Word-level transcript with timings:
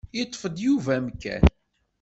Iṭṭef-d 0.21 0.55
Yuba 0.65 0.91
amkan. 0.99 1.43